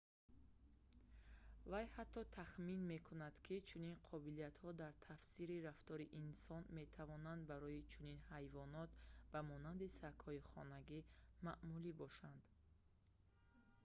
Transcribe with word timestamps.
вай 1.71 1.85
ҳатто 1.95 2.21
тахмин 2.37 2.81
мекунад 2.93 3.35
ки 3.45 3.55
чунин 3.69 3.95
қобилиятҳо 4.09 4.69
дар 4.81 4.93
тафсири 5.09 5.57
рафтори 5.67 6.11
инсон 6.23 6.63
метавонанд 6.79 7.41
барои 7.51 7.87
чунин 7.93 8.17
ҳайвонот 8.31 8.91
ба 9.31 9.39
монанди 9.51 9.87
сагҳои 9.99 10.45
хонагӣ 10.51 10.99
маъмулӣ 11.45 11.91
бошанд 12.03 12.41